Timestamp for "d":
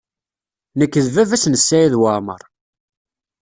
1.05-1.07